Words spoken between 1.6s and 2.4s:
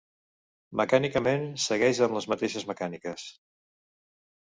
segueix amb les